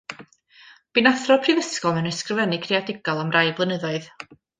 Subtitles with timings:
[0.97, 4.09] Bu'n athro prifysgol mewn ysgrifennu creadigol am rai blynyddoedd.